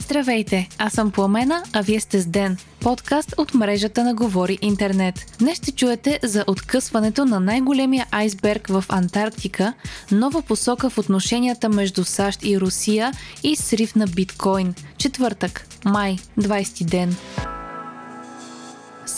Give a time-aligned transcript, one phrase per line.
[0.00, 5.36] Здравейте, аз съм Пламена, а вие сте с Ден, подкаст от мрежата на Говори Интернет.
[5.38, 9.72] Днес ще чуете за откъсването на най-големия айсберг в Антарктика,
[10.12, 14.74] нова посока в отношенията между САЩ и Русия и срив на биткоин.
[14.98, 17.16] Четвъртък, май, 20 ден.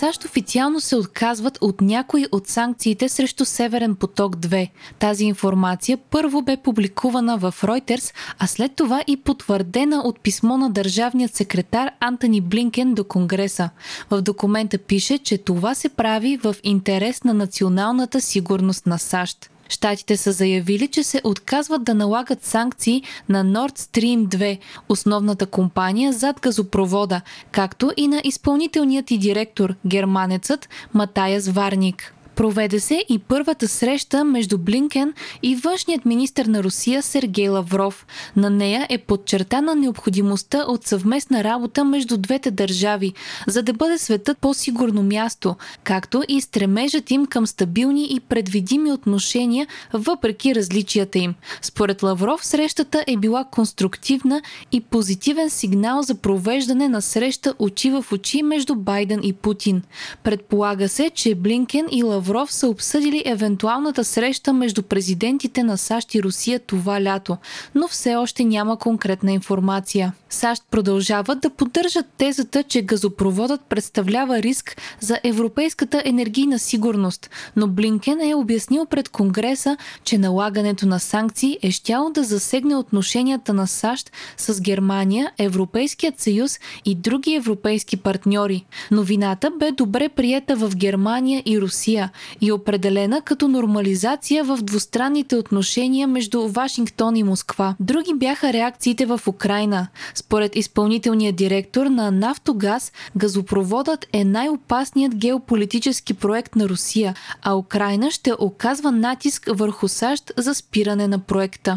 [0.00, 4.70] САЩ официално се отказват от някои от санкциите срещу Северен поток 2.
[4.98, 10.70] Тази информация първо бе публикувана в Reuters, а след това и потвърдена от писмо на
[10.70, 13.70] държавният секретар Антони Блинкен до Конгреса.
[14.10, 19.50] В документа пише, че това се прави в интерес на националната сигурност на САЩ.
[19.70, 26.12] Штатите са заявили, че се отказват да налагат санкции на Nord Stream 2, основната компания
[26.12, 27.20] зад газопровода,
[27.50, 32.14] както и на изпълнителният и директор, германецът Матаяс Варник.
[32.40, 35.12] Проведе се и първата среща между Блинкен
[35.42, 38.06] и външният министр на Русия Сергей Лавров.
[38.36, 43.12] На нея е подчертана необходимостта от съвместна работа между двете държави,
[43.46, 49.66] за да бъде светът по-сигурно място, както и стремежът им към стабилни и предвидими отношения
[49.92, 51.34] въпреки различията им.
[51.62, 58.04] Според Лавров срещата е била конструктивна и позитивен сигнал за провеждане на среща очи в
[58.12, 59.82] очи между Байден и Путин.
[60.22, 66.14] Предполага се, че Блинкен и Лавров Лавров са обсъдили евентуалната среща между президентите на САЩ
[66.14, 67.36] и Русия това лято,
[67.74, 70.12] но все още няма конкретна информация.
[70.30, 78.20] САЩ продължават да поддържат тезата, че газопроводът представлява риск за европейската енергийна сигурност, но Блинкен
[78.20, 84.12] е обяснил пред Конгреса, че налагането на санкции е щяло да засегне отношенията на САЩ
[84.36, 88.64] с Германия, Европейският съюз и други европейски партньори.
[88.90, 92.09] Новината бе добре приета в Германия и Русия
[92.40, 97.74] и определена като нормализация в двустранните отношения между Вашингтон и Москва.
[97.80, 99.88] Други бяха реакциите в Украина.
[100.14, 108.32] Според изпълнителния директор на Нафтогаз, газопроводът е най-опасният геополитически проект на Русия, а Украина ще
[108.38, 111.74] оказва натиск върху САЩ за спиране на проекта.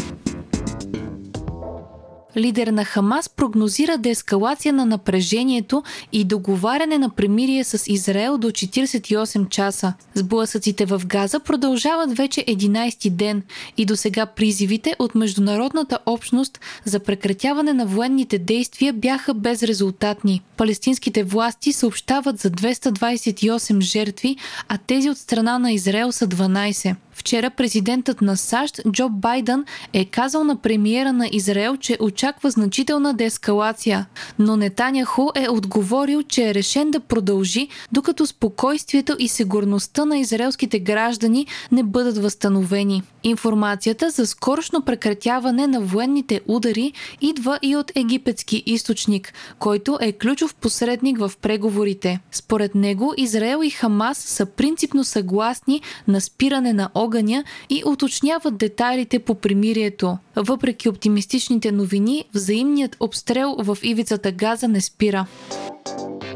[2.38, 9.50] Лидер на Хамас прогнозира деескалация на напрежението и договаряне на премирие с Израел до 48
[9.50, 9.94] часа.
[10.14, 13.44] Сблъсъците в Газа продължават вече 11 ден
[13.78, 20.42] и до сега призивите от международната общност за прекратяване на военните действия бяха безрезултатни.
[20.58, 24.36] Палестинските власти съобщават за 228 жертви,
[24.68, 26.96] а тези от страна на Израел са 12.
[27.14, 33.14] Вчера президентът на САЩ Джо Байден е казал на премиера на Израел, че очаква значителна
[33.14, 34.06] деескалация,
[34.40, 40.80] но Нетаняху е отговорил, че е решен да продължи, докато спокойствието и сигурността на израелските
[40.80, 43.04] граждани не бъдат възстановени.
[43.24, 50.56] Информацията за скорошно прекратяване на военните удари идва и от египетски източник, който е ключов
[50.56, 52.20] посредник в преговорите.
[52.32, 59.20] Според него Израел и Хамас са принципно съгласни на спиране на огъня и уточняват детайлите
[59.20, 60.18] по примирието.
[60.36, 65.26] Въпреки оптимистичните новини, взаимният обстрел в ивицата Газа не спира.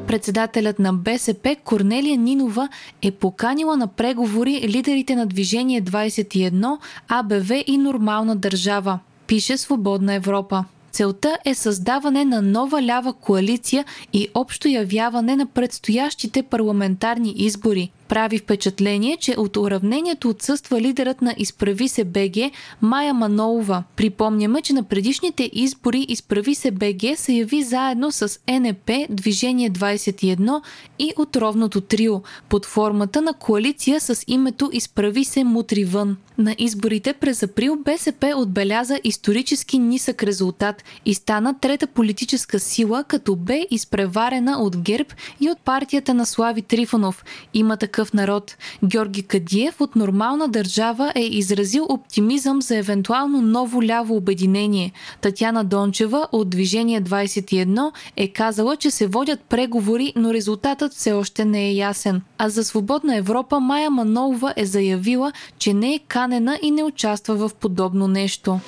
[0.08, 2.70] Председателят на БСП Корнелия Нинова
[3.02, 6.78] е поканила на преговори лидерите на Движение 21,
[7.08, 9.00] АБВ и Нормална държава.
[9.28, 10.66] Пише Свободна Европа.
[10.92, 17.92] Целта е създаване на нова лява коалиция и общо явяване на предстоящите парламентарни избори.
[18.08, 22.52] Прави впечатление, че от уравнението отсъства лидерът на Изправи се БГ
[22.82, 23.84] Майя Манолова.
[23.96, 30.62] Припомняме, че на предишните избори Изправи се БГ се яви заедно с НП, Движение 21
[31.00, 36.18] и отровното трио, под формата на коалиция с името Изправи се мутри вън.
[36.38, 43.36] На изборите през април БСП отбеляза исторически нисък резултат и стана трета политическа сила, като
[43.36, 47.26] бе изпреварена от ГЕРБ и от партията на Слави Трифонов.
[47.54, 48.58] Има така такъв народ.
[48.84, 54.92] Георги Кадиев от Нормална държава е изразил оптимизъм за евентуално ново ляво обединение.
[55.22, 61.46] Татяна Дончева от Движение 21 е казала, че се водят преговори, но резултатът все още
[61.46, 62.22] не е ясен.
[62.38, 67.36] А за Свободна Европа Майя Манолова е заявила, че не е канена и не участва
[67.36, 68.60] в подобно нещо.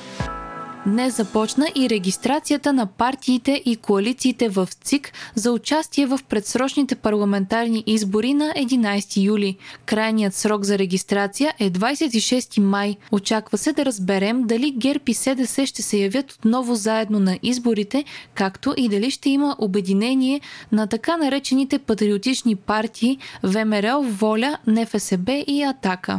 [0.89, 7.83] Днес започна и регистрацията на партиите и коалициите в ЦИК за участие в предсрочните парламентарни
[7.87, 9.57] избори на 11 юли.
[9.85, 12.95] Крайният срок за регистрация е 26 май.
[13.11, 18.03] Очаква се да разберем дали ГЕРБ и СДС ще се явят отново заедно на изборите,
[18.33, 25.63] както и дали ще има обединение на така наречените патриотични партии ВМРО, Воля, НФСБ и
[25.63, 26.17] Атака.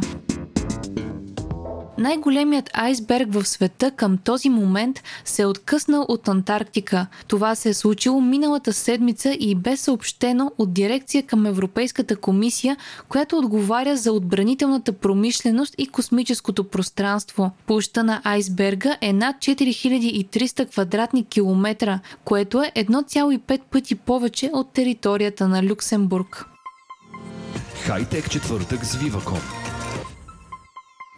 [2.01, 7.07] Най-големият айсберг в света към този момент се е откъснал от Антарктика.
[7.27, 12.77] Това се е случило миналата седмица и бе съобщено от дирекция към Европейската комисия,
[13.09, 17.51] която отговаря за отбранителната промишленост и космическото пространство.
[17.67, 25.47] Площа на айсберга е над 4300 квадратни километра, което е 1,5 пъти повече от територията
[25.47, 26.45] на Люксембург.
[27.85, 29.60] Хайтек четвъртък с Viva.com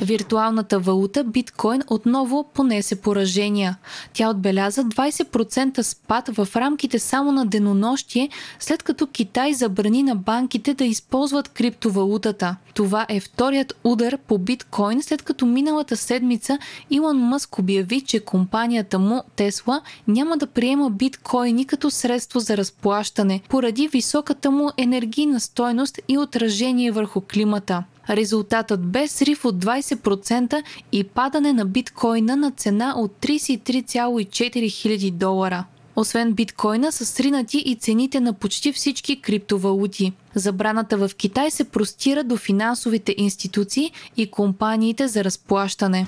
[0.00, 3.76] Виртуалната валута биткоин отново понесе поражения.
[4.12, 10.74] Тя отбеляза 20% спад в рамките само на денонощие, след като Китай забрани на банките
[10.74, 12.56] да използват криптовалутата.
[12.74, 16.58] Това е вторият удар по биткоин, след като миналата седмица
[16.90, 23.40] Илон Мъск обяви, че компанията му Тесла няма да приема биткоини като средство за разплащане,
[23.48, 27.84] поради високата му енергийна стойност и отражение върху климата.
[28.10, 30.62] Резултатът бе срив от 20%
[30.92, 35.64] и падане на биткоина на цена от 33,4 хиляди долара.
[35.96, 40.12] Освен биткоина са сринати и цените на почти всички криптовалути.
[40.34, 46.06] Забраната в Китай се простира до финансовите институции и компаниите за разплащане.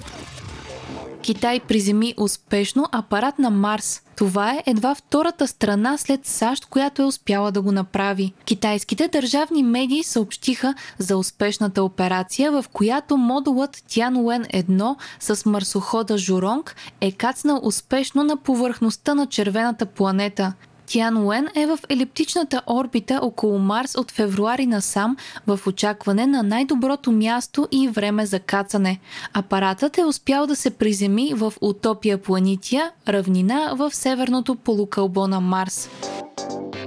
[1.27, 4.03] Китай приземи успешно апарат на Марс.
[4.17, 8.33] Това е едва втората страна след САЩ, която е успяла да го направи.
[8.45, 16.77] Китайските държавни медии съобщиха за успешната операция, в която модулът Тянуен 1 с марсохода Журонг
[17.01, 20.53] е кацнал успешно на повърхността на червената планета.
[20.87, 25.17] Тиан Уен е в елиптичната орбита около Марс от февруари насам
[25.47, 29.01] в очакване на най-доброто място и време за кацане.
[29.33, 35.91] Апаратът е успял да се приземи в Утопия Планития, равнина в северното полукълбо на Марс.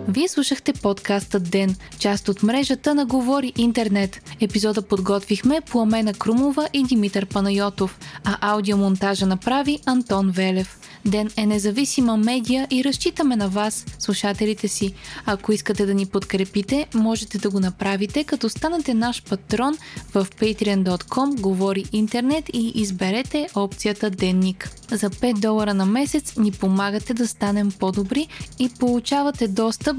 [0.10, 4.22] Вие слушахте подкаста Ден, част от мрежата на Говори Интернет.
[4.40, 10.80] Епизода подготвихме Пламена Крумова и Димитър Панайотов, а аудиомонтажа направи Антон Велев.
[11.06, 14.94] Ден е независима медия и разчитаме на вас, слушателите си.
[15.26, 19.78] Ако искате да ни подкрепите, можете да го направите, като станете наш патрон
[20.14, 24.70] в patreon.com Говори Интернет и изберете опцията Денник.
[24.92, 28.28] За 5 долара на месец ни помагате да станем по-добри
[28.60, 29.99] и получавате достъп